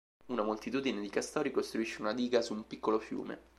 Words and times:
Una 0.29 0.41
moltitudine 0.41 0.99
di 0.99 1.09
castori 1.11 1.51
costruisce 1.51 2.01
una 2.01 2.13
diga 2.15 2.41
su 2.41 2.55
un 2.55 2.65
piccolo 2.65 2.97
fiume. 2.97 3.39